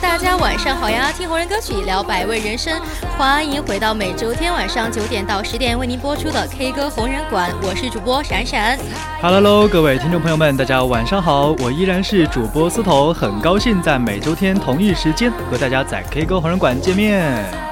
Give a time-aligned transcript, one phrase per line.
[0.00, 1.12] 大家晚上好呀！
[1.12, 2.80] 听红人歌曲，聊百味人生，
[3.18, 8.78] 欢迎回到每周天晚上九点到十点为您播出的 K 歌红人馆，我是主播闪闪。
[9.20, 17.71] Hello 各位听众朋友们，大家晚上好，我依然是主播司头，很高兴在每周天同一时间和大家在 K 歌红人馆见面。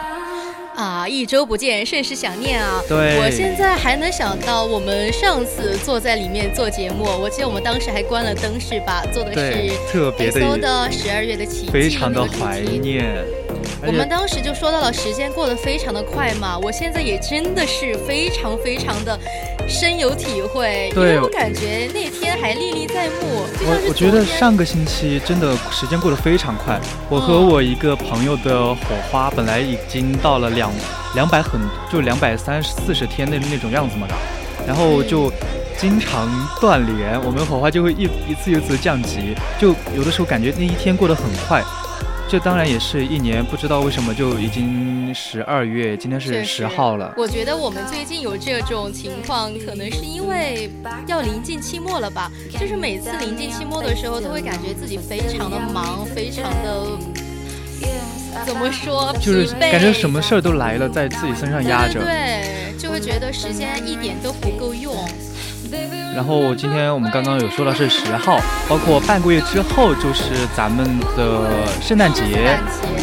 [1.20, 2.82] 啊，一周不见，甚是想念啊！
[2.88, 9.04] 对，我现在还能想到我们上次坐在里面做节目，我记得我们当时还关了灯，是吧？
[9.12, 13.22] 做的是特别的十二月的奇迹，非常的怀念。
[13.86, 19.18] 我们当时就说到了时间过得非常的快嘛，我现在也真的是非常非常的
[19.66, 23.44] 深有体会，因为我感觉那天还历历在目。
[23.62, 26.78] 我我觉得上个星期真的时间过得非常快，
[27.10, 30.70] 我和我一个朋友的火花本来已经到了两
[31.14, 34.14] 两百很就两百三四十天那那种样子嘛的，
[34.66, 35.32] 然后就
[35.78, 36.28] 经常
[36.60, 41.62] 断联，我们火花就会一一次一次降级，就有的时候感觉那一天过得很快。
[42.28, 47.12] 这当然也是一年，不知道为什么就已经十二月，今天是十号了。
[47.16, 50.70] 我觉得我们最近有这种情况，可能是因为
[51.08, 52.30] 要临近期末了吧？
[52.56, 56.96] 就是每次临近期末的时候，都会感觉自己非常的忙，非常的
[58.46, 59.14] 怎么说？
[59.20, 62.00] 就是感觉什么事儿都来了，在自己身上压着。
[62.00, 64.94] 对，就会觉得时间一点都不够用。
[66.14, 70.84] 然后今天我们刚刚有说到是十号，包括半个月之后就是咱们
[71.16, 71.46] 的
[71.80, 72.58] 圣诞节。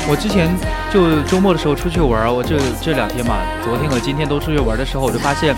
[0.10, 0.50] 我之前
[0.92, 5.56] 就周末的时候出去玩，我这这两天嘛，昨天和今天都出去玩的时候，我就发现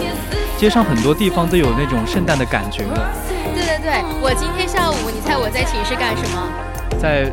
[0.58, 3.10] 街上很多地方都有那种圣诞的感觉了。
[3.56, 6.48] 对对对，我今天下午，你猜我在寝室干什么？
[7.02, 7.32] 在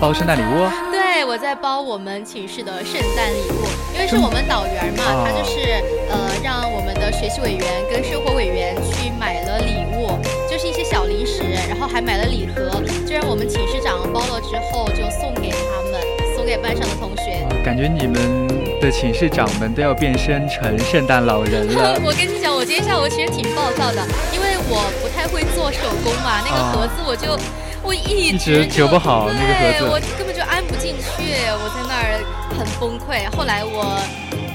[0.00, 0.91] 包圣诞礼物。
[1.12, 5.60] 对，我在包我们寝室的圣诞礼物，因为是我们导员嘛，他就是
[6.08, 7.60] 呃让我们的学习委员
[7.92, 10.16] 跟生活委员去买了礼物，
[10.50, 16.00] 就是一些小零食，然后还买了礼盒，就让我们寝室长包了之后就送给他们，
[16.34, 17.46] 送给班上的同学。
[17.62, 18.48] 感觉你们
[18.80, 22.00] 的寝室长们都要变身成圣诞老人了。
[22.02, 24.00] 我跟你讲，我今天下午其实挺暴躁的，
[24.32, 27.38] 因为我不太会做手工嘛，那个盒子我就。
[27.84, 32.20] 我一直折不好那个盒子，我根本就安不进去，我在那儿
[32.58, 33.24] 很崩溃。
[33.34, 33.98] 后来我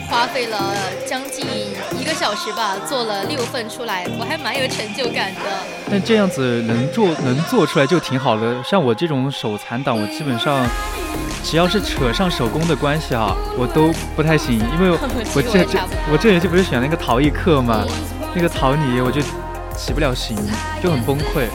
[0.08, 0.76] 花费了
[1.08, 1.44] 将近
[2.00, 5.42] 一个小时吧，做了六份出来，我还蛮有成就感的。
[5.90, 8.64] 但这样子能做能做出来就挺好的。
[8.64, 10.64] 像我这种手残党，我基本上
[11.44, 14.96] 只要是扯上手工的关系啊，我都不太行，因为
[15.34, 15.80] 我这这
[16.14, 17.84] 我这学期不是选了一个陶艺课嘛，
[18.36, 19.20] 那个陶泥我就
[19.76, 20.38] 起不了形，
[20.80, 21.48] 就很崩溃。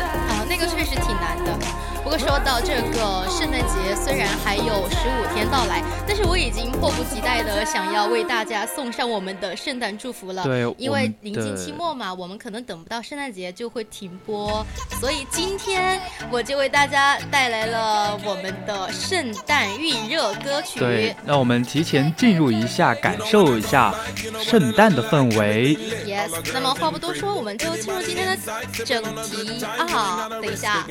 [2.18, 10.44] 说到这个圣诞节，虽然还有十五天到来，但是我已经迫不及待的想要为大家送上我们的圣诞祝福了。
[10.44, 14.64] 对，因为临近期末嘛，我们可能等不到圣诞节就会停播，
[15.00, 16.00] 所以今天
[16.30, 20.80] 我就为大家带来了我们的圣诞预热歌曲。
[20.80, 23.94] 对，让我们提前进入一下，感受一下
[24.42, 25.76] 圣诞的氛围。
[26.06, 28.36] Yes，那么话不多说，我们就进入今天的
[28.84, 30.28] 整题啊！
[30.28, 30.86] 等一下，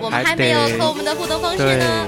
[0.00, 0.78] 我们还没有。
[0.78, 2.06] 和我们的互动方式呢？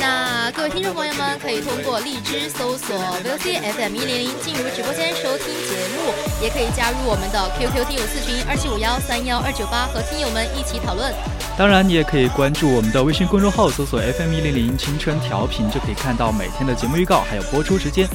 [0.00, 6.12] 那各位听众朋友们可以通过荔枝搜索 VOC FM 一零零进入直播间收听节目，
[6.42, 11.12] 也可以加入我们的 QQ 听友四群二七五幺三幺二九八，和听友们一起讨论。
[11.58, 18.08] 当然，你也可以关注我们的微信公众号，搜索 FM 一零零青春调频，就可以看到每天的节目预告还有播出时间。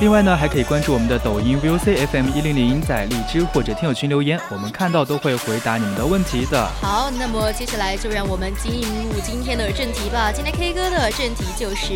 [0.00, 6.70] 另外呢，还可以关注我们的抖音 VOC FM 一零零，在荔枝或者听友群留言，我们看到都会回答你们的问题的。
[6.80, 10.30] 好，那么接下来就让我们进入今天的正题吧。
[10.32, 11.94] 今天 K 歌的正题就是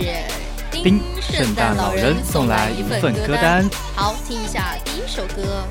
[0.70, 3.68] 丁圣诞老人送来一份歌单。
[3.94, 5.64] 好，听一下第一首歌。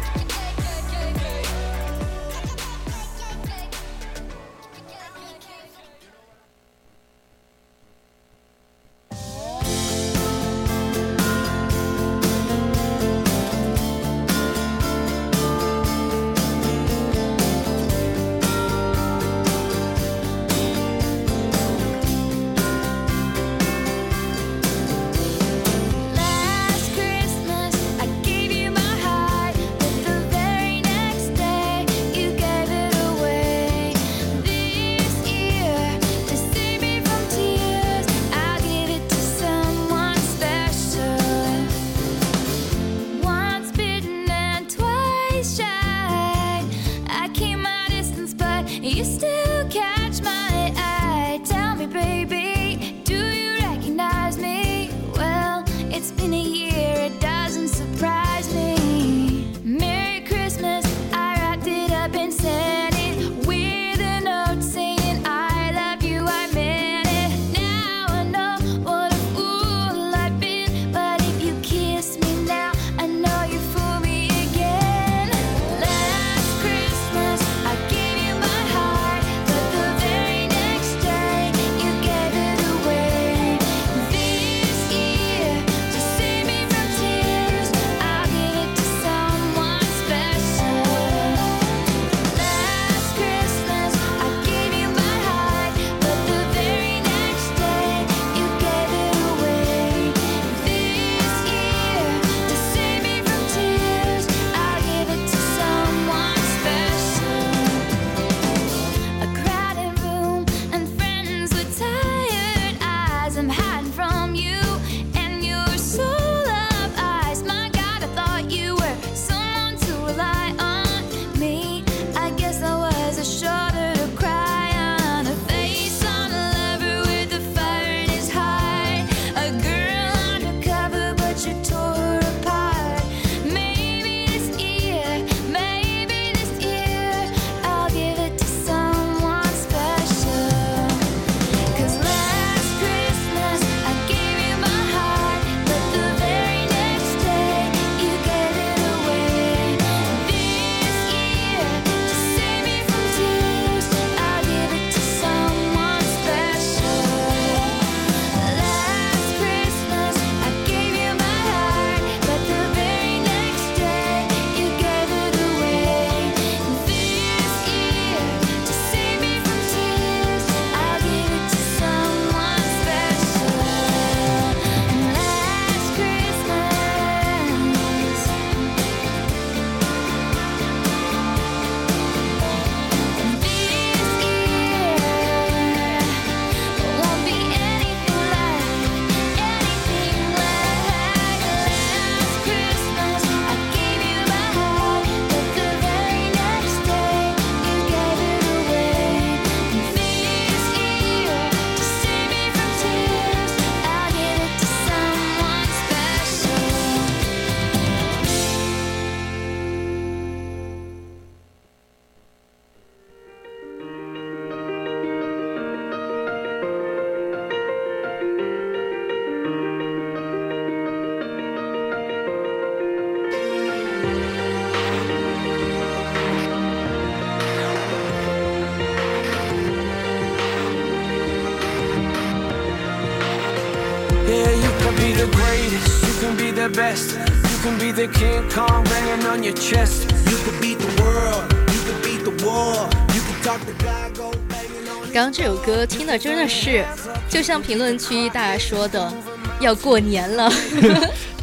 [238.06, 240.04] You can be the King Kong banging on your chest.
[240.30, 241.52] You can beat the world.
[241.74, 242.88] You could beat the war.
[243.16, 245.12] You could talk to God, go banging on.
[245.12, 246.86] 刚刚这首歌听的真的是，
[247.28, 249.12] 就像评论区大家说的，
[249.60, 250.52] 要过年了。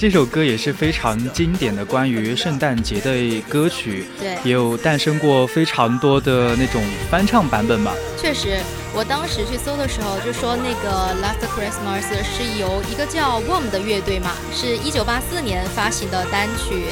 [0.02, 7.94] 这首歌也是非常经典的关于圣诞节的歌曲，对，也有诞生过非常多的那种翻唱版本吧。
[8.20, 8.58] 确实，
[8.96, 16.86] 我当时去搜的时候就说那个《Last Christmas》是由一个叫 Warm 的乐队嘛，是一九八四年发行的单曲。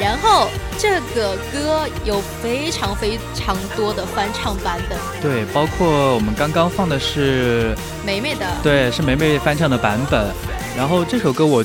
[0.00, 7.72] 然后这个歌有非常非常多的翻唱版本，对，包括我们刚刚放的是
[8.04, 10.26] 梅梅的，对，是梅梅翻唱的版本。
[10.76, 11.64] 然后这首歌我。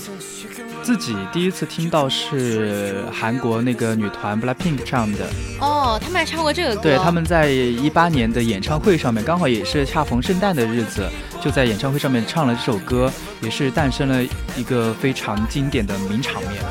[0.91, 5.19] 自己第一次听到是韩国那个女团 BLACKPINK 唱的
[5.62, 6.81] 哦，他们还唱过这个歌。
[6.81, 14.21] 对，他们在一八年的演唱会上面，刚好也是恰逢圣诞的日子，就在演唱会上面唱了这首歌，也是诞生了
[14.57, 16.62] 一个非常经典的名场面。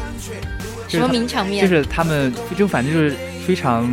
[0.87, 1.67] 什么名场面？
[1.67, 3.91] 就是他们，就反正就是非常。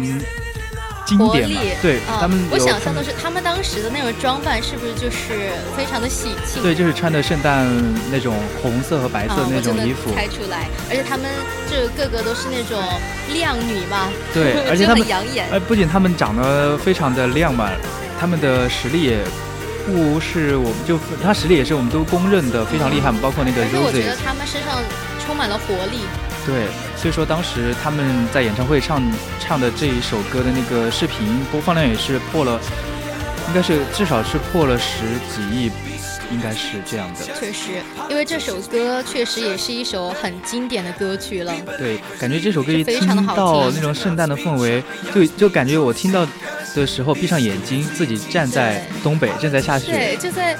[1.15, 6.61] 活力，对他们，我想象的是他们当时的那种装扮，是不是就是非常的喜庆？
[6.61, 7.67] 对，就是穿的圣诞
[8.11, 10.67] 那种红色和白色那种衣服，猜出来。
[10.89, 11.29] 而且他们
[11.69, 12.81] 这个个都是那种
[13.33, 15.47] 靓女嘛， 对，而且他们养眼。
[15.51, 17.69] 呃，不仅他们长得非常的靓嘛，
[18.19, 19.19] 他们的实力也
[19.85, 23.85] 不是我们就他实力也是我们都公认的非常厉害，包括那个 Rosie。
[23.85, 24.81] 我觉得他们身上
[25.25, 25.99] 充满了活力。
[26.47, 29.03] 对，所以说当时他们在演唱会唱
[29.37, 32.57] 唱的这一首歌的那个视频播放量也是破了，
[33.49, 35.69] 应该是至少是破了十几亿，
[36.31, 37.25] 应该是这样的。
[37.37, 41.53] 确实，因为这首歌确实也是一首很经典的歌曲了。
[41.77, 44.81] 对，感觉这首歌一听到那种圣诞的氛围，
[45.13, 46.25] 就就感觉我听到
[46.73, 49.91] 的时候闭上眼睛，自己站在东北，正在下雪。
[49.91, 50.57] 对，就在。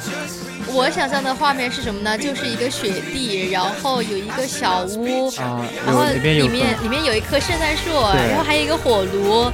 [0.77, 2.15] 我想象的画面是什么呢？
[2.15, 5.33] 就是一个雪地，然后有一个小屋，
[5.83, 7.89] 然后里面里面有一棵圣诞树，
[8.29, 9.51] 然后还有一个火炉，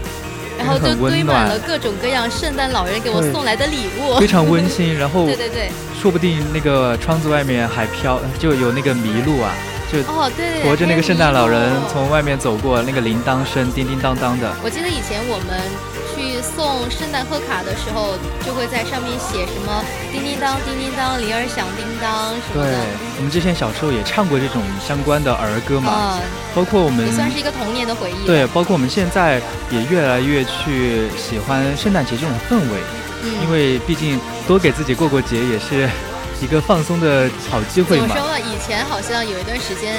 [0.57, 4.93] 然后就堆满了各种各样圣诞老人给我送来的礼物，非常温馨。
[4.99, 9.55] 然后对对对，说不定那个窗子外面还飘就有那个麋鹿啊，
[9.93, 14.51] 就哦对，驮着那个圣诞老人从外面走过，那个铃铛声叮叮当当的。
[14.63, 15.93] 我记得以前我们。
[16.15, 18.13] 去送圣诞贺卡的时候，
[18.45, 19.83] 就会在上面写什么
[20.13, 22.69] “叮叮当，叮叮当，铃儿响叮当”什么的。
[22.69, 22.77] 对，
[23.17, 26.21] 我们之前小时候也唱过这种相关的儿歌嘛，嗯
[26.53, 28.27] 包括我们也算是一个童年的回忆。
[28.27, 32.77] 对，包括我们现在也越来越去喜欢圣诞节这种氛围，
[33.41, 35.89] 因为毕竟多给自己过过节也是。
[36.43, 38.07] 一个放松的好机会嘛？
[38.07, 38.39] 怎么说呢？
[38.39, 39.95] 以前好像有一段时间，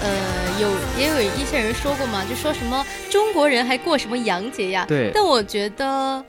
[0.00, 4.84] 呃，有也有一些人说过嘛，就说什么中国人还过什么洋节呀？
[4.86, 5.10] 对。
[5.12, 6.24] 但我觉得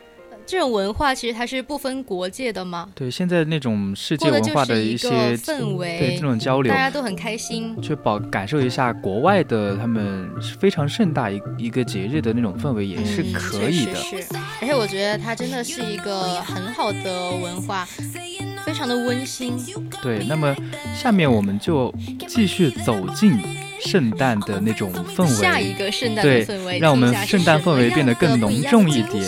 [0.47, 2.89] 这种文化其实它是不分国界的嘛。
[2.95, 10.27] 对，现在那种世界文化的一些氛围，对这种交流，大家都很开心，确保感受一下国外的他们
[10.59, 13.95] 非常盛大一一个节日的那种氛围也是可以的。
[13.95, 14.25] 是，
[14.59, 17.87] 而且我觉得它真的是一个很好的文化。
[18.81, 19.55] 非常的温馨，
[20.01, 20.25] 对。
[20.25, 20.55] 那么
[20.95, 21.93] 下面我们就
[22.27, 23.39] 继续走进
[23.79, 29.23] 圣诞的那种氛围，下一个圣诞的氛围，让我们圣诞氛围变得更浓重一点。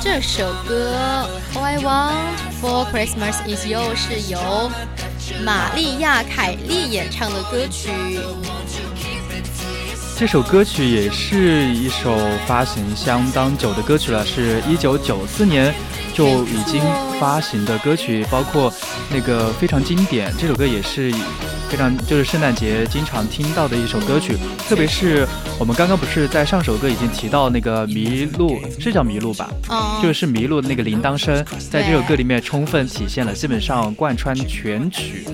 [0.00, 2.14] 这首歌《All I Want
[2.62, 4.70] for Christmas Is You》是由
[5.42, 7.90] 玛丽亚·凯莉演唱的歌曲。
[10.16, 15.74] 这首歌曲也是一首发行相当久的歌曲了，是一九九四年
[16.14, 16.80] 就已经
[17.18, 18.72] 发行的歌曲，包括
[19.10, 20.32] 那个非常经典。
[20.38, 21.10] 这首歌也是
[21.74, 24.36] 非常就是圣诞节经常听到的一首歌曲，
[24.68, 25.26] 特别是
[25.58, 29.50] 我们刚刚不是在上首歌已经提到那个麋鹿，是叫麋鹿吧？
[29.68, 35.26] 嗯，就是麋鹿那个铃铛声，在这首歌里面充分体现了，基本上贯穿全曲。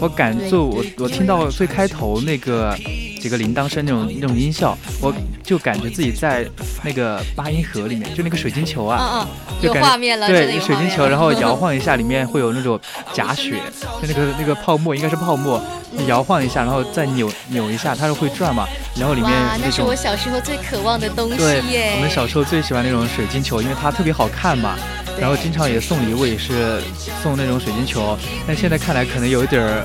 [0.00, 2.72] 我感就我我听到最开头那个
[3.18, 6.46] 几个铃铛声那种那种音效，我就感觉自己在
[6.82, 12.78] 那个八音盒里面，就那个水晶球啊，嗯嗯，有就感觉画面了，对，水晶球，然后摇 晃一下，里面会有那种
[13.12, 13.60] 假雪，
[14.00, 21.92] 就那个那个泡沫，应该是泡沫，你摇晃一下，然后再扭扭一下，它是会转嘛，然后里面哇，那是种我小时候最渴望的东西对，耶！
[21.96, 24.76] 我们小时候最喜欢那种水晶球，因为它特别好看嘛。
[25.20, 26.80] 然后经常也送礼物，也是
[27.20, 28.16] 送那种水晶球。
[28.46, 29.84] 但现在看来可能有一点儿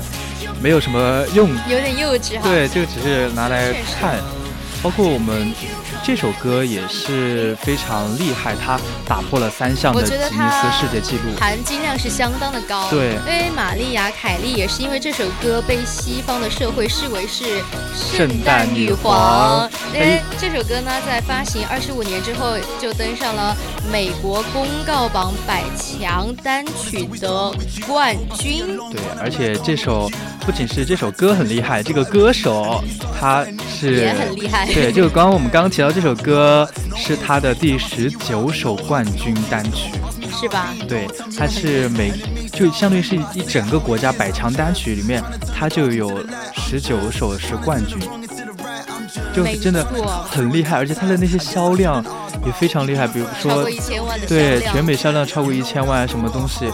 [0.62, 2.42] 没有什么用，有点幼稚哈。
[2.42, 4.18] 对，这个只是拿来看。
[4.82, 5.50] 包括我们
[6.04, 11.22] 这首歌也是非常厉害，它打破了三项的吉尼斯世界纪录。
[11.40, 12.86] 含金量是相当的高。
[12.90, 17.62] 对因为玛丽亚·凯莉也是因为这首歌被西方的社会视为是
[17.94, 19.66] 圣诞女皇。
[19.94, 23.56] 因为这首歌呢，在发行二十五年之后，就登上了
[23.90, 27.50] 美国公告榜百强单曲的
[27.88, 28.78] 冠军。
[28.90, 30.10] 对，而且这首
[30.44, 32.82] 不仅是这首歌很厉害，这个歌手
[33.18, 39.90] 他是也很厉害对，就刚刚我们刚刚提到这首歌是他的第十九首冠军单曲。
[40.36, 40.74] 是吧？
[40.88, 41.06] 对，
[41.38, 42.12] 他是每
[42.52, 45.22] 就相当于是一整个国家百强单曲里面，
[45.54, 46.22] 他就有
[46.54, 47.98] 十九首是冠军，
[49.32, 49.82] 就是真的
[50.28, 52.04] 很厉害，而且他的那些销量
[52.44, 53.64] 也非常厉害，比如说
[54.28, 54.60] 对。
[54.72, 56.66] 全美销量超过一千万，什么东西。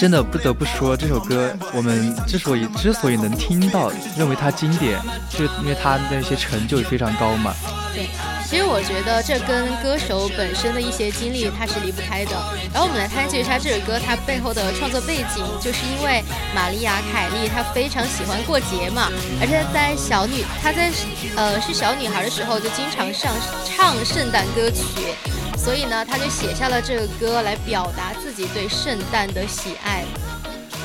[0.00, 7.52] 真的不得不说，这首歌我们之所以之所以能听到，认为它经典，就是因为它那些成就非常高嘛。
[7.92, 8.08] 对，
[8.48, 12.32] 其实我觉得这跟歌手本身的一些经历它是离不开的。
[12.72, 20.90] 然后我们来探究一下这首歌它背后的创作背景，就是因为玛丽亚·凯莉她非常喜欢过节嘛，而且在小女她在
[21.36, 23.30] 呃是小女孩的时候就经常上
[23.66, 25.12] 唱圣诞歌曲。
[25.56, 30.04] 所以呢，他就写下了这个歌来表达自己对圣诞的喜爱。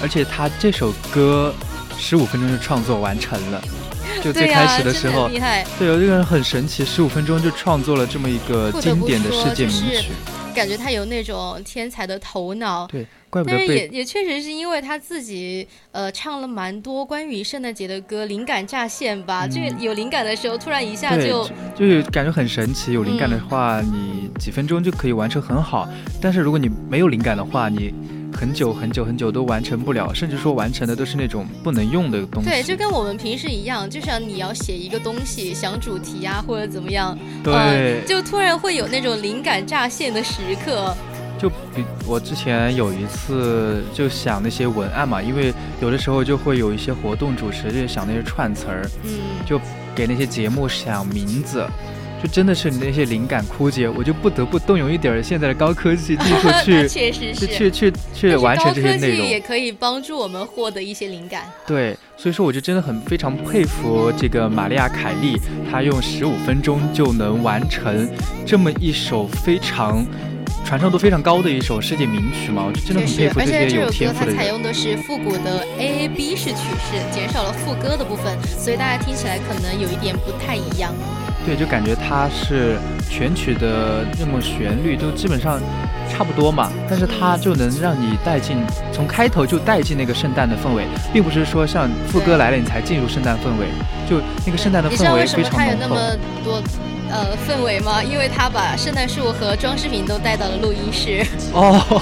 [0.01, 1.53] 而且他这首歌
[1.97, 3.61] 十五分钟就创作完成了，
[4.21, 5.29] 就最、开始的时候。
[5.29, 10.11] 对，有这个人很神奇，十五分钟就创作了这么一个经典的世界名就是曲。
[10.55, 19.45] 感觉他有那种天才的头脑，对，怪不但是得也也确实是因为他自己呃唱了蛮多关于圣诞节的歌，灵感乍现吧。
[19.45, 22.93] 嗯、就有灵感的时候，突然一下就就是感觉很神奇。
[22.93, 25.85] 有灵感的嗯话，你几分钟就可以完成很好；
[26.21, 27.93] 但是如果你没有灵感的话，你
[28.35, 32.49] 很久很久很久都完成不了，甚至说完成的都是那种不能用的东西。
[32.49, 40.93] 对，就跟我们平时一样，就像你要写一个东西，想主题啊或者怎么样，对呃就突然会有那种灵感乍现的时刻。
[41.37, 49.59] 就比我之前有一次就想那些文案嘛，因为有的时候就会有一些活动主持就想那些串词儿，嗯，就
[49.93, 51.65] 给那些节目想名字。
[52.25, 57.45] 就真的是你那些灵感枯竭，我就不得不动用一点儿现在的高科技技术去 确实是。
[57.45, 59.39] 去去去完成这些内高科技也。
[59.39, 61.43] 可以帮助我们获得一些灵感。
[61.67, 68.09] 对，所以说我就真的很非常佩服这个玛利亚·凯莉，她用十五分钟就能完成
[68.43, 70.03] 这么一首非常
[70.65, 74.35] 传唱度非常高的一首世界名曲嘛，我就真的很佩，服而这些有且这首歌天赋的人。
[74.35, 76.57] 它采用的是复古的 A A B 式曲
[76.89, 80.91] 式，减少了副歌的部分，所以大家听起来可能有一点不太一样。
[81.45, 82.77] 对，就感觉它是
[83.07, 85.59] 全曲的那种旋律都基本上
[86.11, 88.57] 差不多嘛，但是它就能让你带进，
[88.91, 93.67] 从开头就带进那个圣诞的氛围，并不是说像副歌来了你才进入圣诞氛围，
[94.09, 95.77] 就那个圣诞的你知道为氛围非什么它有。
[95.79, 95.95] 那么
[96.43, 96.61] 多
[97.11, 98.03] 呃氛围吗？
[98.03, 102.01] 因为它把圣诞树和装饰品都带到了录音室，哦，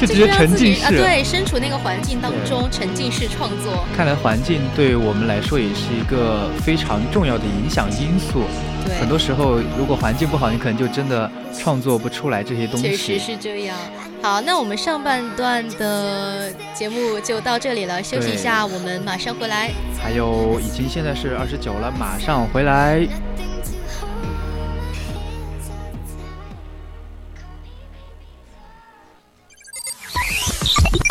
[0.00, 0.84] 就直接沉浸式。
[0.84, 3.84] 啊，对，身处那个环境当中，沉浸式创作。
[3.96, 8.44] 看来环境对我们来说也是一个非常重要的影响因素。
[8.86, 13.18] 对，很多时候，如果环境不好，你可能就真的创作不出来这些东西确实。
[13.18, 13.76] 是这样。
[14.22, 19.70] 好，那我们上半段的节目就到这里了，休息一下，我们马上回来。
[20.02, 23.06] 还有，已经现在是二十九了，马上回来。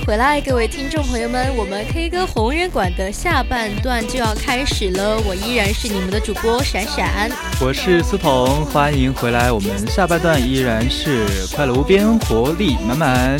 [0.00, 5.18] 回来，各位听众朋友们，我们 K 歌红人馆的下半段就要开始了。
[5.26, 7.30] 我依然是你们的主播闪闪，
[7.60, 9.50] 我是思彤，欢迎回来。
[9.50, 13.38] 我们下半段依然是快乐无边，活力满满。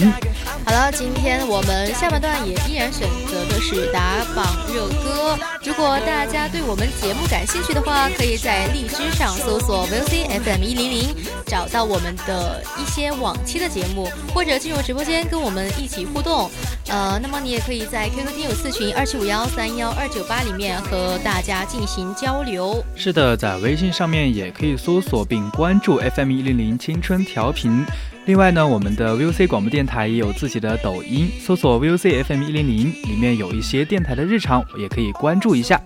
[0.69, 5.39] 好了，今天我们下半段也依然选择的是打榜热歌。
[5.65, 11.15] 如果大家对我们节目感兴趣的话，可以在荔枝上搜索 VOC FM 一零零，
[11.47, 16.51] 找到我们的一些往期的节目，或者进入直播间跟我们一起互动。
[16.89, 22.85] 呃，那么你也可以在 QQ 听友四群二七五幺三幺二九八里面和大家进行交流。
[22.97, 27.87] 是的，在微信上面也可以搜索并关注 FM 一零零青春调频。
[28.27, 35.81] 另外呢，我们的 VOC 广播电台也有自己的抖音，搜索 VOC FM 一零零，里面有一些电台的日常，也可以关注一下。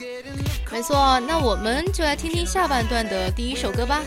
[0.72, 4.00] 没错，那我们就来听听下半段的第一首歌吧。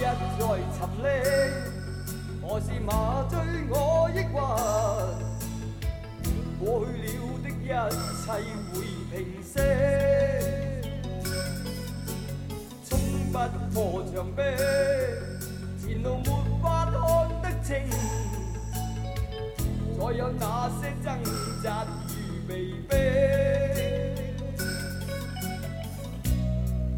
[0.00, 0.08] 一再
[0.78, 1.04] 沉溺，
[2.40, 2.90] 何事麻
[3.28, 3.36] 醉
[3.68, 3.74] 我
[4.14, 4.32] 抑郁？
[6.58, 7.04] 过去了
[7.42, 8.26] 的一切
[8.72, 8.74] 会
[9.10, 9.54] 平息，
[12.88, 12.90] 冲
[13.30, 13.34] 不
[13.74, 13.76] 破
[14.10, 14.40] 墙壁，
[15.78, 16.26] 前路没
[16.62, 16.96] 法看
[17.42, 17.68] 得清。
[19.98, 20.42] 再有那
[20.80, 21.06] 些挣
[21.62, 22.50] 扎与被
[22.88, 22.90] 迫，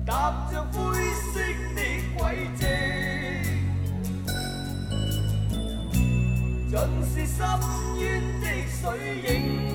[0.07, 0.11] 踏
[0.53, 1.12] 着灰。
[7.42, 9.72] 深渊的水影。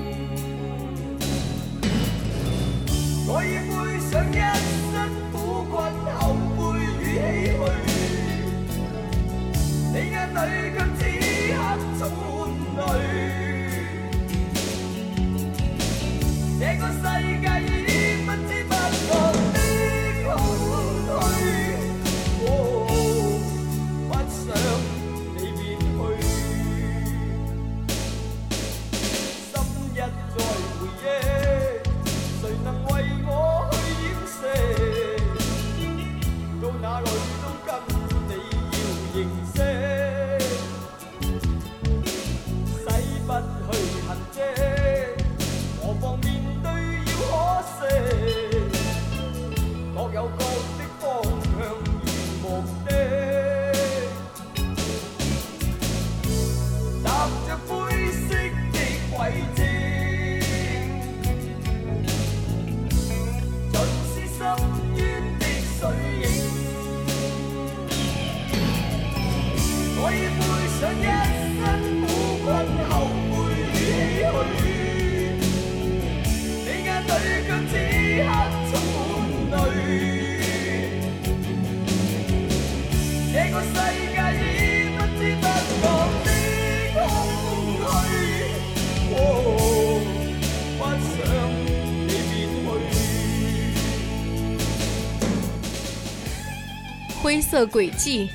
[97.50, 98.28] 色轨迹，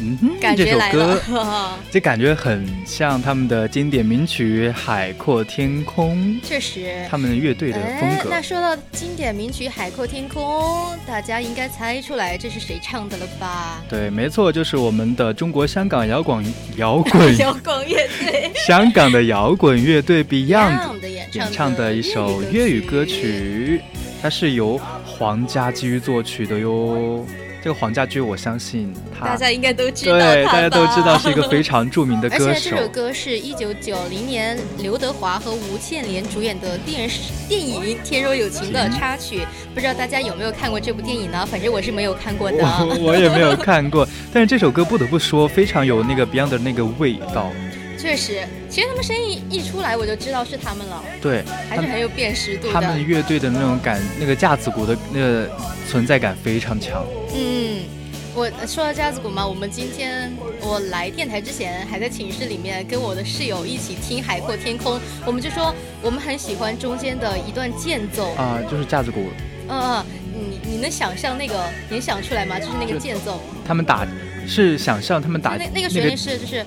[0.00, 7.06] 嗯哼，感这首觉来了歌， 这感觉很像他们的经典名曲《海阔天空》，确实。
[7.10, 8.30] 他们乐队的风格。
[8.30, 10.42] 那说到经典名曲《海阔天空》，
[11.06, 13.82] 大家应该猜出来这是谁唱的了吧？
[13.88, 16.42] 对，没错，就是我们的中国香港摇滚
[16.76, 23.82] 摇滚摇滚乐队，香港的摇滚乐队 Beyond 的演唱的一首粤语歌曲，
[24.22, 27.26] 它是由黄家驹作曲的哟。
[27.62, 32.46] 这个黄家驹，我相信他大家应该都知道，对，大家都知道是一个非常著名的 歌手。
[32.46, 39.46] 而且这首歌是一九九零年刘德华和吴倩莲主演的电视电影《天若有情》的插曲。
[39.74, 41.44] 不知道大家有没有看过这部电影呢？
[41.46, 42.64] 反正我是没有看过的，
[43.00, 44.06] 我也没有看过。
[44.32, 47.50] 但是这首歌不得不说，非常有那个 Beyond 的那个味道。
[47.98, 51.04] 确实，其实他们声音一出来，我就知道是他们了。
[51.20, 52.72] 对，还是很有辨识度的。
[52.72, 55.50] 他们乐队的那种感，那个架子鼓的那个
[55.88, 57.04] 存在感非常强。
[57.34, 57.80] 嗯，
[58.36, 69.26] 我说到架子鼓嘛，我们今天我来电台之前，还在寝室里面跟我的室友一起听《海阔天空》，我们就说我们很喜欢中间的一段间奏啊，就是架子鼓。
[69.68, 72.60] 嗯嗯，你你能想象那个能想出来吗？
[72.60, 73.42] 就是那个间奏。
[73.66, 74.06] 他们打
[74.46, 76.64] 是想象他们打那那个旋律是就是。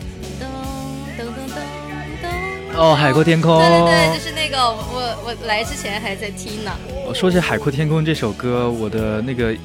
[2.77, 6.71] 哦，海阔天空，对对对，就是那个，我我来之前还在听呢。
[7.05, 9.55] 我说起海阔天空这首歌，我的那个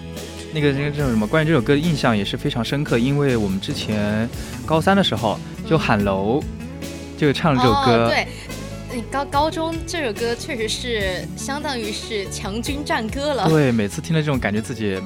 [0.53, 1.27] 那个那个叫什么？
[1.27, 4.29] 关于这首歌的印象也是非常深刻，因为我们之前
[4.67, 6.43] 高三的时候就喊楼，
[7.17, 8.09] 就唱了这首歌。
[8.09, 8.27] 对，
[8.95, 13.49] 你高高中这首歌确实是相当于是强军战歌了。
[13.49, 15.01] 对，每次听了这种感觉，自己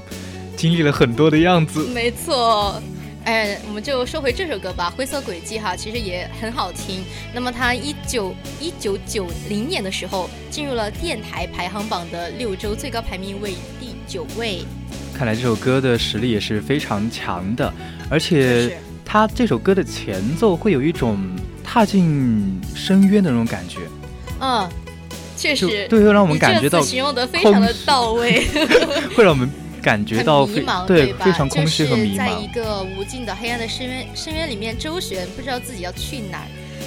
[0.56, 1.86] 经历了很多的样子。
[1.94, 2.82] 没错。
[3.24, 7.04] 哎，我们就说回这首歌吧，《灰色轨迹》哈，其实也很好听。
[7.34, 14.64] 那么它一九一九九零年的时候进入了电台排行榜的六周，最高排名位第九位。
[15.14, 17.72] 看来这首歌的实力也是非常强的，
[18.08, 21.18] 而且它这首歌的前奏会有一种
[21.62, 23.80] 踏进深渊的那种感觉。
[24.40, 24.66] 嗯，
[25.36, 28.46] 确实，对，会让我们感觉到形容的非常的到位，
[29.14, 29.48] 会让我们。
[29.80, 31.24] 感觉到迷茫，对吧？
[31.24, 32.18] 非常空虚和迷茫。
[32.18, 36.46] 在一个无尽的黑暗的深渊深渊里面周旋，不知道自己要去哪儿。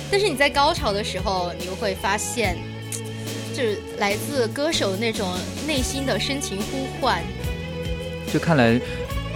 [0.09, 2.57] 但是你在高潮的时候，你又会发现，
[3.53, 5.27] 就是来自歌手那种
[5.67, 7.21] 内心的深情呼唤。
[8.31, 8.79] 就看来，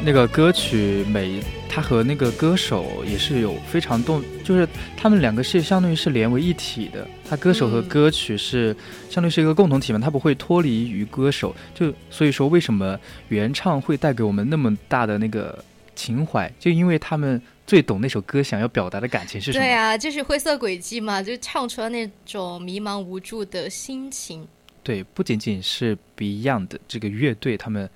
[0.01, 1.41] 那个歌曲每。
[1.77, 7.07] 他和那个歌手也是有非常动，就是他们两个是相当于是连为一体的。
[7.29, 8.75] 他歌手和歌曲是
[9.11, 11.55] 相当于是一个共同体嘛，他不会脱离于歌手。
[11.75, 15.63] 就所以说，为什么原唱会带给我们那么大的那个
[15.95, 16.51] 情怀？
[16.59, 19.63] 就因为他们最懂那首歌想要表达的感情是什么？
[19.63, 24.47] 对啊，就是灰色轨迹嘛，就唱出了那种迷茫无助的心情。
[24.81, 27.87] 对，不仅仅是 Beyond 这个乐队，他们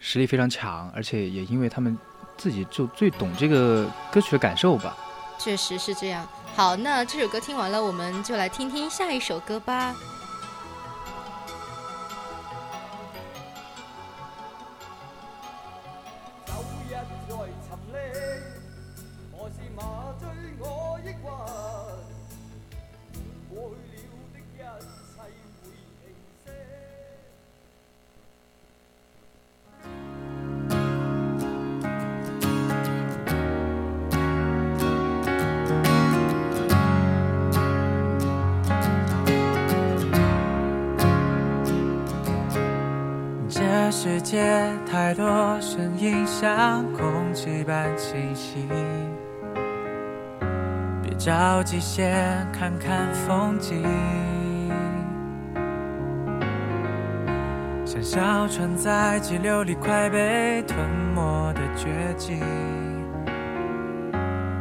[0.00, 1.96] 实力非常强，而且也因为他们。
[2.36, 4.96] 自己就最懂这个歌曲的感受吧，
[5.38, 6.26] 确实是这样。
[6.54, 9.94] 好，那这首歌听完了，我们就来听听下一首歌吧。
[43.48, 44.42] 这世界
[44.90, 45.24] 太多
[45.60, 48.66] 声音，像空气般清晰。
[51.00, 53.84] 别着急，先看看风景。
[57.84, 60.76] 像小船在激流里快被吞
[61.14, 62.40] 没的绝境，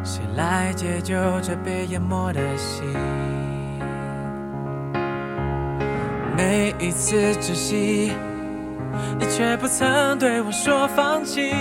[0.04, 2.86] 谁来解救这被淹没的心？
[6.38, 8.14] 每一次窒息。
[9.20, 11.54] 你却不曾对我说放弃，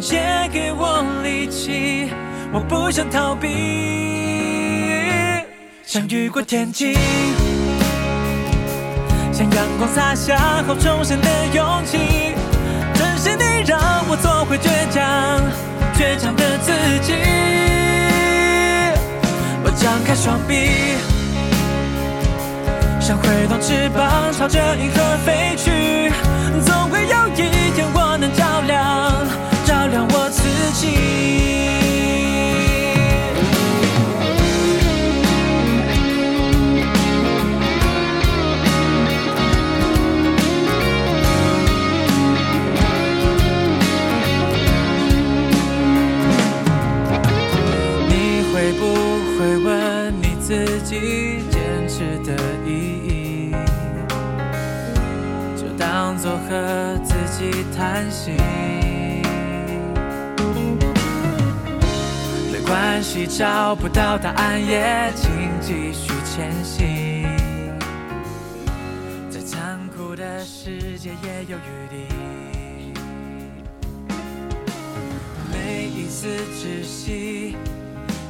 [0.00, 0.20] 借
[0.52, 2.10] 给我力气，
[2.52, 3.48] 我不想逃避。
[5.84, 6.94] 像雨过天晴，
[9.32, 12.34] 像阳光洒下后重生的勇气。
[12.94, 15.40] 正是你让我做回倔强、
[15.94, 17.12] 倔强的自己。
[19.62, 21.11] 我张开双臂。
[23.12, 26.10] 想挥动翅膀，朝着银河飞去，
[26.64, 29.12] 总会有一天我能照亮，
[29.66, 30.40] 照亮我自
[30.72, 31.11] 己。
[56.12, 58.34] 当作和自己谈心。
[62.52, 65.30] 没关系，找不到答案也请
[65.62, 67.26] 继续前行。
[69.30, 72.06] 再残酷的世界也有余地。
[75.50, 77.56] 每一次窒息，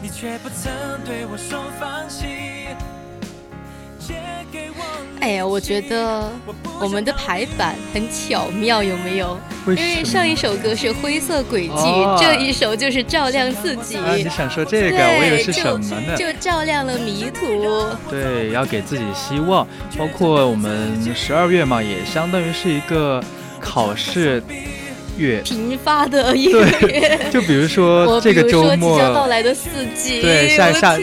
[0.00, 0.72] 你却不曾
[1.04, 2.68] 对我说放弃。
[5.22, 6.28] 哎呀，我觉得
[6.80, 9.38] 我们的排版很巧妙，有没有？
[9.66, 13.96] 为因为上一首歌是灰色轨迹，哦这一首就是照亮自己。
[13.98, 16.16] 啊，你想说这个，对我以为是什么呢？
[16.16, 17.86] 就照亮了迷途。
[18.10, 19.64] 对，要给自己希望。
[19.96, 23.22] 包括我们十二月嘛，也相当于是一个
[23.60, 24.42] 考试
[25.16, 25.40] 月。
[25.42, 26.50] 频发的月。
[27.30, 30.98] 就比如说这个周末即将到来的四级，对，下下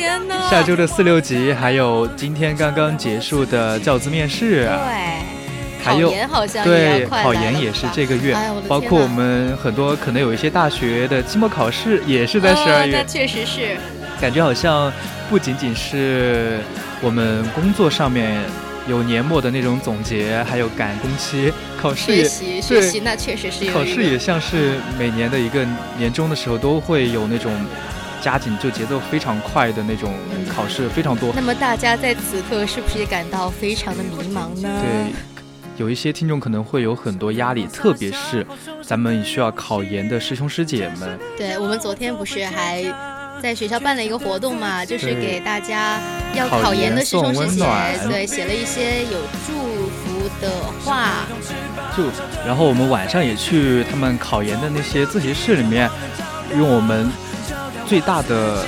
[0.49, 8.35] 下周的四六级，还有今天刚刚结束的教资面试，对，还有考研好像对考研也是这个月
[8.67, 13.77] 包括我们很多可能有一些大学的期末考试也是在十二月啊那，确实是。
[14.19, 14.91] 感觉好像
[15.29, 16.59] 不仅仅是
[17.01, 18.37] 我们工作上面
[18.89, 25.63] 有年末的那种总结，还有赶工期，考试也学习对学习，那确实是有考试也像是每年的一个
[25.95, 27.53] 年终的时候都会有那种
[28.19, 30.11] 加紧，就节奏非常快的那种
[30.51, 31.31] 考试，非常多。
[31.35, 34.81] 那么大家在此刻是不是也感到非常的迷茫呢？
[34.81, 35.13] 对，
[35.77, 38.45] 有一些听众可能会有很多压力，特别是
[38.81, 41.19] 咱们需要考研的师兄师姐们。
[41.37, 42.83] 对，我们昨天不是还
[43.41, 45.99] 在学校办了一个活动嘛，就是给大家
[46.35, 47.65] 要考考研研的师兄师姐，
[48.07, 50.49] 对，写了一些有祝福的
[50.83, 51.25] 话。
[51.95, 52.03] 就，
[52.45, 55.89] 然后我们晚上也去他们考研的那些自习室里面，
[56.57, 57.09] 用我们
[57.87, 58.63] 最大的，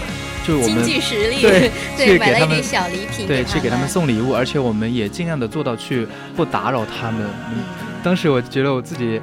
[0.45, 7.21] 就是我经们济实力，对去买了一点小礼品，对，去给他们送礼物，而且我们也尽量的做到去不打扰他们。
[7.51, 7.63] 嗯，
[8.03, 9.21] 当时我觉得我自己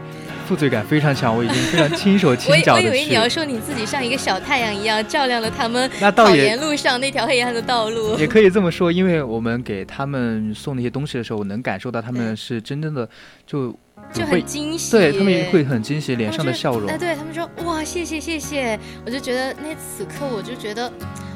[0.48, 3.12] 负罪感非常强，我已经非常亲手亲脚的去我以为你。
[3.12, 8.16] 要说你自己像一个小太阳一样，照亮了他们考研路上那条黑暗的道路。
[8.16, 13.06] 也可以这么说，因为我们给他们送那些东西的时候，我能感受到他们是真正的
[13.46, 13.78] 就
[14.10, 16.96] 就很惊喜，对他们也会很惊喜，脸上的笑容哎，。
[16.96, 20.90] 对他们说哇，谢谢谢谢，我就觉得那此刻我就觉得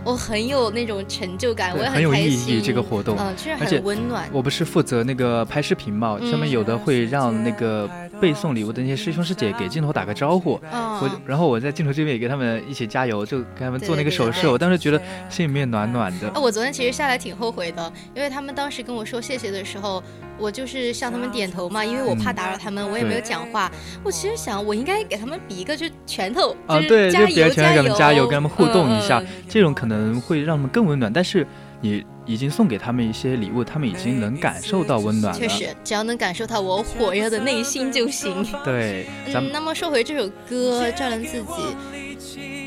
[0.05, 2.33] 我很有那种成就感，我也对很有意。
[2.47, 4.27] 义这个活动嗯，确实很温暖。
[4.33, 7.91] 我不是负责那个拍视频嘛，上面有的会让那个
[8.23, 16.41] 背送礼物的那些师兄师姐给镜头打个招呼，嗯我然后我在镜头这边也给他们一起加油，就给他们做那个手势，我当时觉得心里面暖暖的啊，。
[16.41, 20.01] 我昨天其实下来挺后悔的，因为他们当时跟我说谢谢的时候，
[20.39, 23.69] 我就是向他们点头嘛，因为我怕打扰他们，我也没有讲话。
[24.05, 31.13] 我其实想，我应该给他们比一个就拳头，啊，是对，加就别人油全给他们加油，跟他们互动一下嗯，这种可能会让他们更温暖。
[31.13, 31.45] 但是
[31.83, 35.39] 你已经送给他们一些礼物，他们已经能感受到温暖了。
[35.39, 38.47] 确实，只要能感受到我火热的内心就行。
[38.65, 41.43] 对，咱嗯，们那么说回这首歌《照亮自己》，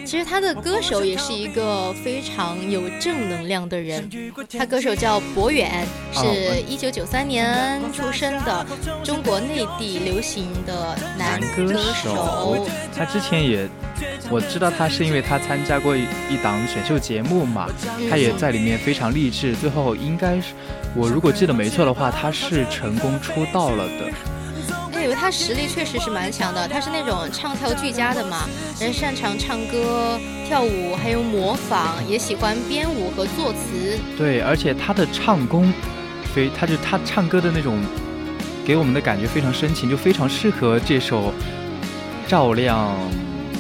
[0.06, 4.10] 其实他的歌手也是一个非常有正能量的人。
[4.52, 8.66] 他歌手叫博远，是哦一九九三年出生的
[9.02, 13.68] 中国内地流行的男歌歌手，他之前也
[14.30, 17.68] 我知道他是因为他参加过一一档选秀节目嘛，
[18.00, 20.54] 嗯他也在里面非常励志，最后应该是
[20.96, 24.12] 我如果记得没错的话，他是成功出道了的。
[24.94, 28.50] 因为，他实力确实是蛮强的，他是那种唱跳俱佳的嘛，
[28.80, 34.00] 人擅长唱歌、跳舞，还有模仿，也喜欢编舞和作词。
[34.18, 35.72] 对，而且他的唱功
[36.34, 37.80] 非，他就他唱歌的那种
[38.66, 41.32] 给我们的感觉非常深情，就非常适合这首
[42.28, 42.90] 《照亮》。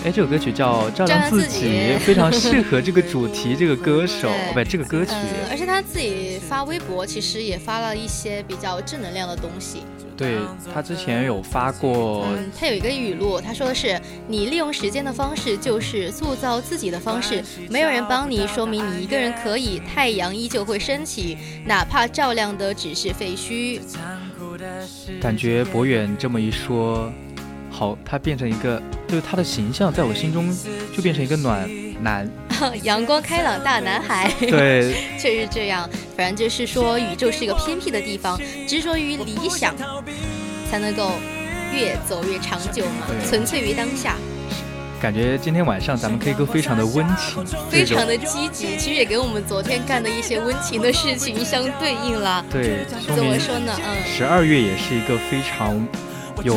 [0.06, 1.66] 哎，这首歌曲叫《照亮自己己》，
[2.06, 5.12] 非常适合这个主题，这个歌手对不，这个歌曲。
[5.14, 9.80] 嗯，而且他自己发微博，其实也发了一些比较正能量的东西。
[10.16, 10.38] 对
[10.72, 13.99] 他之前有发过，嗯，他有一个语录，他说的是
[14.30, 21.36] ：“你利用时间的方式就是塑造自己的方式，没有人帮你，说明你一个人可以，太阳依旧会升起，
[21.66, 23.80] 哪怕照亮的只是废墟。
[25.20, 27.12] 感觉博远这么一说，
[27.78, 30.49] 好，他变成一个，就是他的形象在我心中
[30.95, 31.69] 就变成一个暖
[32.01, 32.26] 男。
[32.84, 34.32] 阳光开朗大男孩。
[34.39, 35.89] 对， 确实这样。
[36.15, 39.76] 反正就是说，宇宙是一个偏僻的地方，执着于理想，
[40.71, 41.15] 才能够
[41.73, 43.07] 越走越长久嘛。
[43.28, 44.15] 纯粹于当下，
[45.01, 48.78] 感觉今天晚上咱们 K 歌非常的温情，非常的积极。
[48.78, 52.45] 其实也跟我们昨天干的一些温情的事情相对应了。
[52.49, 53.78] 对，怎么说呢？
[53.84, 55.86] 嗯十二月也是一个非常
[56.45, 56.55] 有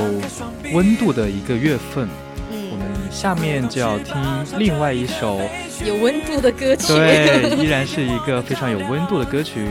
[0.74, 2.07] 温度的一个月份。
[2.51, 4.14] 我嗯，们下面就要听
[4.59, 5.41] 另外一首，
[5.82, 9.64] 有温度的歌曲，对，依然是一个非常有温度的歌曲。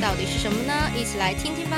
[0.00, 0.72] 到底是什么呢？
[0.96, 1.76] 一起来听听吧。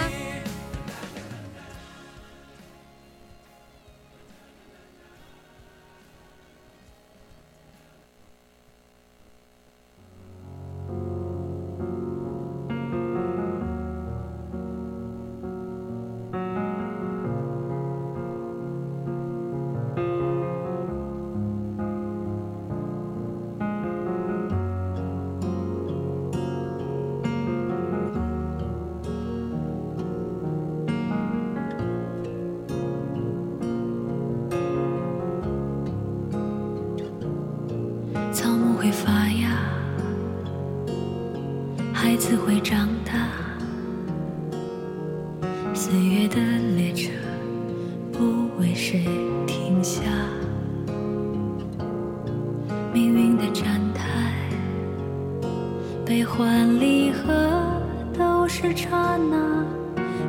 [58.62, 59.64] 是刹那，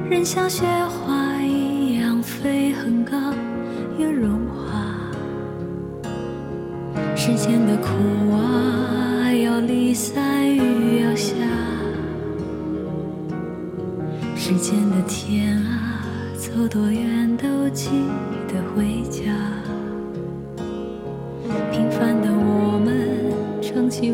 [0.10, 3.18] 人像雪花一样飞很高
[4.00, 5.12] 又融化，
[7.14, 11.36] 时间的苦啊，要离散雨要下，
[14.34, 16.02] 时间的天啊，
[16.38, 17.90] 走多远都记
[18.48, 19.24] 得回家。
[21.70, 24.14] 平凡的我们，撑起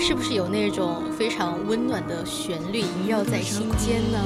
[0.00, 4.18] 是不是有那种非常温暖的旋律萦绕在心间呢？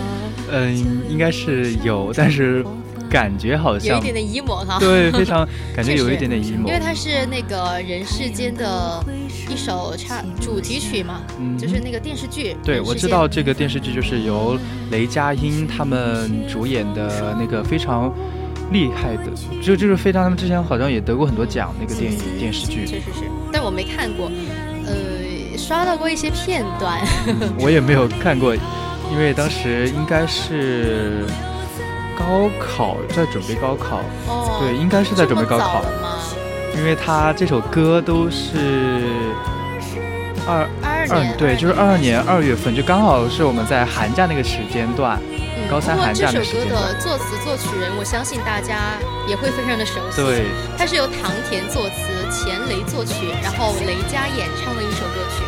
[0.53, 2.65] 嗯，应该是有，但是
[3.11, 4.79] 感觉好像有一点点 emo 哈。
[4.79, 6.79] 对，非常感觉有一点点因 emo 因为。
[6.79, 9.05] 它是那个人世间的
[9.51, 12.57] 一首插主题曲嘛，嗯就是那个电视剧。
[12.63, 14.59] 对，我知道这个电视剧就是由
[14.91, 18.13] 雷佳音他们主演的那个非常
[18.71, 24.64] 厉害的，就就是非常他们之前好像也得过很多奖那个电影电视剧，确实是，但我没看过，呃，
[25.67, 27.01] 刷到过一些片段。
[27.59, 28.55] 我也没有看过，
[29.11, 31.25] 因为当时应该是
[32.19, 35.83] 高考在准备高考，哦，对，应该是在准备高考？
[36.77, 39.05] 因为他这首歌都是
[40.47, 45.19] 二二年，对，就是二二年二月份，就刚好是我们在寒假那个时间段。
[45.31, 45.41] 嗯
[45.71, 50.21] 高三寒假不过这首歌的作词作曲人，我相信大家也会非常的熟悉。
[50.21, 50.45] 对，
[50.77, 55.43] 它是由唐田作词，钱雷作曲，然后雷佳演唱的一首歌曲。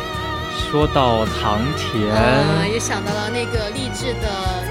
[0.69, 4.63] 说到唐田，呃，也想到了那个励志的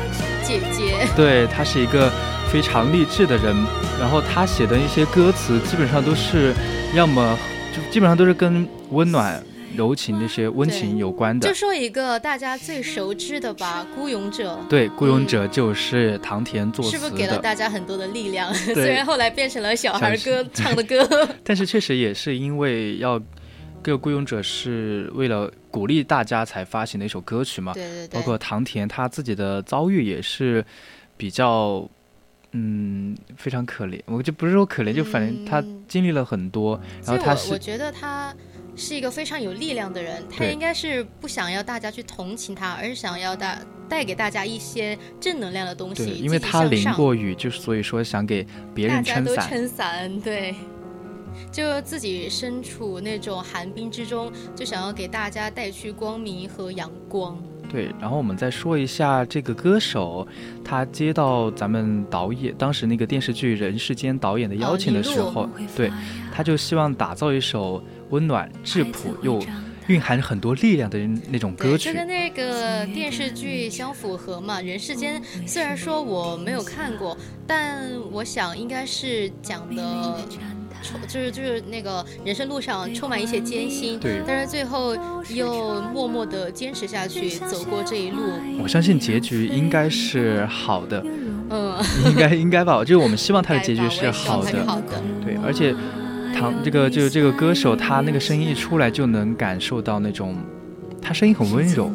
[0.44, 1.09] 姐姐。
[1.16, 2.12] 对她是一个
[2.53, 3.57] 非常励志的人，
[3.99, 6.53] 然后她写的一些歌词基本上都是，
[6.94, 7.38] 要么
[7.74, 9.42] 就基本上都是跟温暖、
[9.74, 11.55] 柔情那些温情有关的就。
[11.55, 14.59] 说一个大家最熟知的吧，《孤勇者》。
[14.68, 18.53] 对，《孤勇者》就是唐田作词是不是给了，大家很多的力量？
[18.55, 21.09] 虽然后来变成了小孩歌 唱的歌。
[21.42, 23.18] 但是确实也是因为要。
[23.87, 30.64] 这个《孤勇者》是为了鼓励大家才发行的一首歌曲嘛，对对对，包括唐田他自己的遭遇也是
[31.16, 31.89] 比较，
[32.51, 34.01] 嗯，非常可怜。
[34.07, 38.34] 我就不是说可怜，就反正他嗯经历了很多，然后他是我我觉得他
[38.74, 43.57] 是一个非常有力量的人，他应该是不想要大家去同情他，而是想要大
[43.89, 49.24] 带给大家一些正能量的东西，对，因为他淋过雨，就是所以说想给别人撑伞。
[49.24, 50.57] 家都撑伞，对。
[51.51, 57.37] 就自己身处那种寒冰之中，就想要给大家带去光明和阳光。
[57.68, 60.26] 对，然后我们再说一下这个歌手，
[60.64, 65.91] 他接到咱们导演当时那个电视剧《人世间》导演的邀请的时候，哦对，
[66.32, 69.43] 他就希望打造一首温暖、质朴又
[69.89, 71.95] 蕴含很多力量的那种歌，曲这。
[71.95, 74.61] 跟那个电视剧相符合嘛。
[74.64, 77.16] 《人世间》虽然说我没有看过，
[77.49, 80.18] 但我想应该是讲的，
[80.87, 84.97] 充就是就是那个人生路上充满一些艰辛，对但是最后
[85.34, 88.18] 又默默的坚持下去，走过这一路。
[88.62, 91.05] 我相信结局应该是好的，
[91.51, 91.74] 嗯，
[92.09, 94.64] 应该应该吧，就是我们希望他的结局是好的。
[94.64, 95.03] 好的。
[95.24, 95.74] 对，而且
[96.34, 100.37] 唐这个就是这个歌手，他那个声音一出来就能感受到那种，
[101.03, 101.91] 他声音很温柔，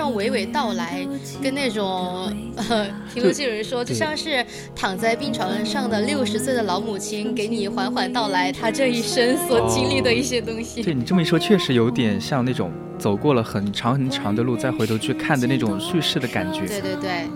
[0.00, 1.06] 种娓娓道来，
[1.42, 4.44] 跟那种呃，评论区有人说，就像是
[4.74, 10.82] 躺在病床上的六十岁的老母亲，给你缓缓道来她这一生所经历的一些东西。
[10.82, 16.66] 对你这么一说，确实有点像那种走过了很长很长的路，再回头去看的那种叙事的感觉。
[16.66, 17.28] 对对对。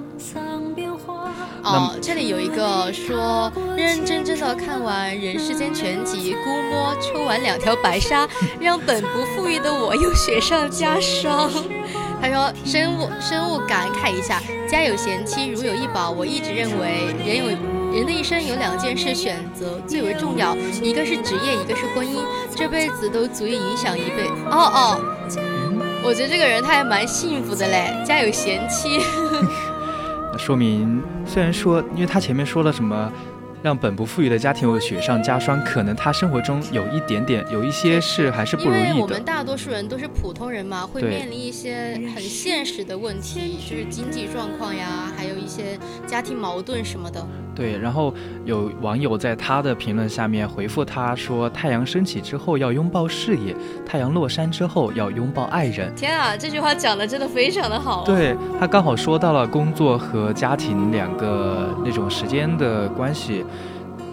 [1.67, 8.29] 哦，这里有一个说认认真真的看完《人世间》全集，估摸抽完两条白沙，
[8.61, 11.51] 让本不富裕的我又雪上加霜。
[12.21, 16.11] 他说：“深恶深恶感慨一下，家有贤妻，如有一宝。
[16.11, 17.47] 我一直认为，人有
[17.93, 22.19] 人的一生有两件事选择最为重要，一个是职业，一个是婚姻。
[22.55, 24.29] 这辈子都足以影响一辈。
[24.51, 25.01] 哦哦，
[26.03, 29.01] 我觉得这个人他还蛮幸福的嘞，家有贤妻。
[30.39, 33.13] 说明，虽然说，因为他前面说了什么。”
[33.65, 38.89] 让本不富裕的家庭有雪上加霜，可能他生活中有一点点，有一些事还是不如意的。
[38.91, 47.27] 因为我们大多数人都是普通人嘛，会面临一些很现实的问题，就是经济状况呀，还有一些家庭矛盾什么的。
[47.55, 48.13] 对，然后
[48.45, 53.55] 有网友在他的评论下面回复他说：“太阳升起之后要拥抱事业，
[53.87, 58.05] 太阳落山之后要拥抱爱人。”天啊，这句话讲的真的非常的好。
[58.05, 63.45] 对他刚好说到了工作和家庭两个那种时间的关系。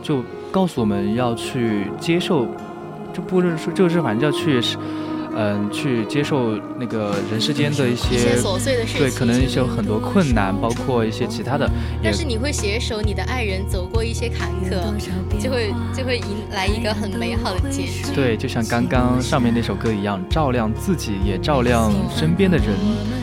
[0.03, 2.47] 就告诉我们要去接受，
[3.13, 4.59] 就不是说就是反正要去，
[5.35, 11.69] 嗯，去接受那个人世间的一些琐碎的事情，对，可能一些有很多困难，包括一些其他的。
[12.03, 14.93] 但是你会携手你的爱人走过一些坎坷，
[15.39, 18.03] 就会就会迎来一个很美好的结局。
[18.13, 22.67] 对，就像刚刚上面那首歌一样，照亮自己，也照亮身边的人，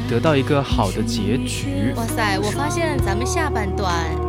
[0.08, 1.92] 得到一个好的结局。
[1.96, 4.27] 哇塞，我发现咱们下半段。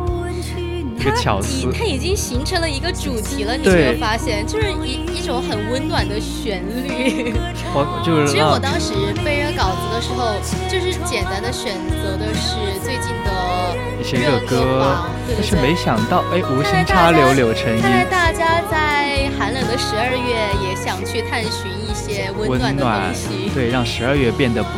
[1.00, 4.46] 它已它已经形成了一个主题了，你有没有发现？
[4.46, 7.32] 就是一一种很温暖的旋律。
[7.72, 8.28] 我 就是。
[8.28, 8.92] 其实我当时
[9.24, 10.34] 背着稿子的时候，
[10.68, 13.30] 就是简单的选择的是最近的
[14.00, 17.80] 一些热歌，但是没想到，哎，无心插柳柳成荫。
[17.80, 23.50] 看来大家在寒冷的十二月也想去探寻一些温暖的东西。
[23.54, 24.68] 对，让十二月变得不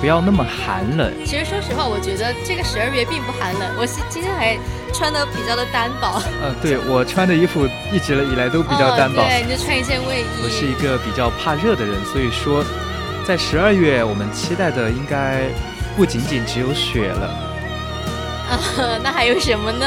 [0.00, 1.12] 不要那么寒冷。
[1.24, 3.74] 其实说实话，我觉得这个十二月并不寒冷。
[3.78, 4.56] 我是今天还。
[4.92, 10.24] 穿的比较的单薄，嗯，对我穿的衣服一直以来都比较单薄，对，你就穿一件卫衣。
[10.44, 12.64] 我是一个比较怕热的人，所以说，
[13.26, 15.48] 在十二月我们期待的应该
[15.96, 17.26] 不仅仅只有雪了，
[18.50, 18.60] 啊，
[19.02, 19.86] 那还有什么呢？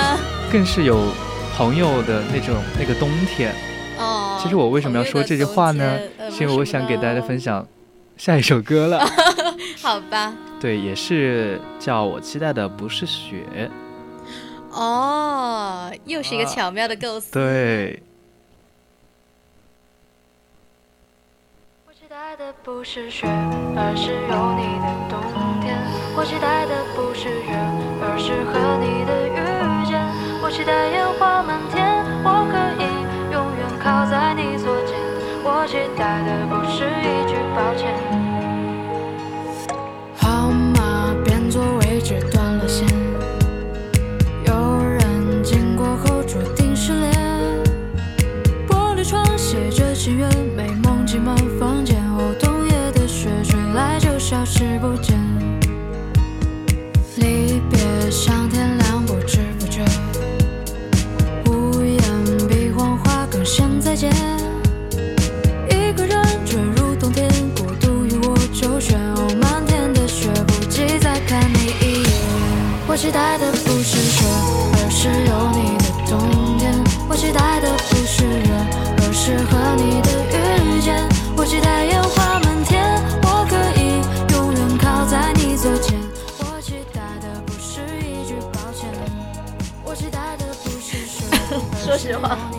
[0.52, 1.12] 更是有
[1.56, 3.54] 朋友的那种那个冬天。
[3.98, 5.98] 哦，其实我为什么要说这句话呢？
[6.30, 7.66] 是因为我想给大家分享
[8.18, 9.08] 下一首歌了。
[9.82, 10.34] 好吧。
[10.60, 13.70] 对，也是叫我期待的不是雪。
[14.76, 17.32] 哦，又是一个巧妙的构思。
[17.32, 18.04] 对。
[21.88, 25.16] 我期待的不是雪，而是有你的冬
[25.62, 25.80] 天。
[26.18, 27.56] 我期待的不是月，
[28.04, 29.40] 而是和你的遇
[29.88, 29.96] 见。
[30.44, 32.54] 我期待烟花满天，我可
[32.84, 32.86] 以
[33.32, 35.00] 永远靠在你左肩。
[35.42, 37.96] 我期待的不是一句抱歉。
[54.80, 55.18] 不见，
[57.16, 57.80] 离别
[58.12, 59.84] 像天亮，不知不觉。
[61.46, 62.00] 无言
[62.50, 64.12] 比谎话更像再见。
[65.70, 72.12] 一个人坠入冬天，孤独与我周旋，哦，漫天的雪，不及再看你一眼。
[72.88, 74.26] 我期待的不是雪，
[74.74, 76.74] 而是有你的冬天。
[77.08, 78.68] 我期待的不是人，
[78.98, 80.10] 而是和你的
[80.76, 81.08] 遇见。
[81.38, 81.95] 我期待。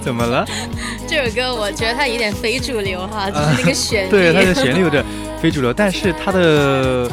[0.02, 0.46] 怎么了？
[1.06, 4.10] 这首歌我觉得它有点非主流哈，就是那个旋律。
[4.10, 5.04] 对，它的旋律有点
[5.40, 7.10] 非主流，但是它的，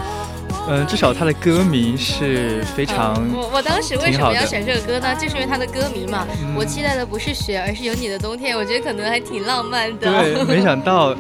[0.70, 3.14] 嗯，至少它的歌名是非常。
[3.34, 5.14] 我我当时为什么要选这首歌呢？
[5.16, 6.26] 就是因为它的歌名嘛。
[6.56, 8.56] 我期待的不是雪，而是有你的冬天。
[8.56, 10.10] 我觉得可能还挺浪漫的。
[10.10, 11.16] 对，没想到，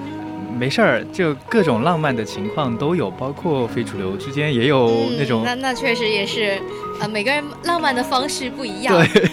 [0.57, 5.43] 没事儿，就各种浪漫的情况都有，包括非主流之间也有那种。
[5.43, 6.61] 那那确实也是，
[6.99, 8.95] 呃，每个人浪漫的方式不一样。
[8.95, 9.29] 对。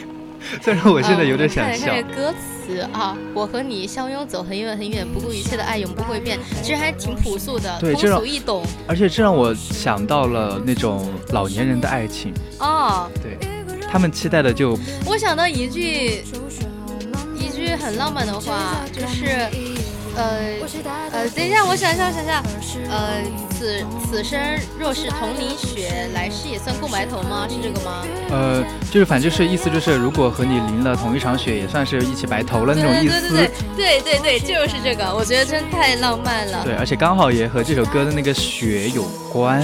[0.62, 1.86] 虽然我现在有点想笑。
[1.86, 8.64] 看歌词啊，我和你相拥走很远很远，不顾一切的爱永不会变，其实还挺朴素的，通俗易懂。
[8.86, 13.38] 而且这让我想到了那种老年人的爱情哦，对，
[13.90, 14.78] 他们期待的就……
[15.06, 16.22] 我想到一句
[17.36, 19.48] 一句很浪漫的话，就是
[20.16, 20.56] 呃
[21.12, 22.42] 呃，等一下，我想一下想一下，
[22.90, 24.38] 呃，此此生
[24.78, 27.46] 若是同淋雪，来世也算共白头吗？
[27.48, 28.04] 是这个吗？
[28.30, 33.28] 呃，就是反正就是意思就是，如果和你淋了同一场雪，也算是一起白头了那种意思。
[33.30, 36.62] 对对对对对，就是这个，我觉得真太浪漫了。
[36.64, 39.62] 对，而且刚好也和这首歌的那个雪有关。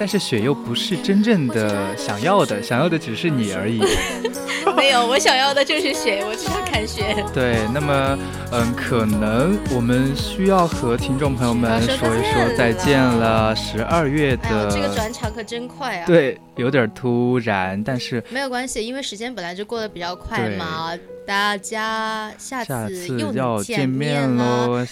[0.00, 3.82] 但是雪又不是真正的想要的， 想要的只是你而已。
[4.74, 7.22] 没有，我想要的就是雪，我只想看雪。
[7.34, 8.18] 对，那么，
[8.50, 13.54] 嗯，可能我们需要和听众朋友们说一说再见了。
[13.54, 16.06] 十二月的这个转场可真快啊！
[16.06, 20.96] 对，有点突然，但是没有关系，因为时间本来就过得比较快嘛。
[21.26, 24.86] 大家下次又要见面喽。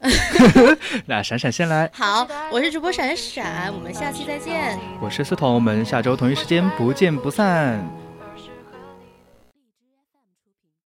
[1.06, 1.90] 那闪闪先来。
[1.92, 4.78] 好，我是主播闪闪，我们下期再见。
[5.00, 8.05] 我是思彤，我们下周同一时间不见不散。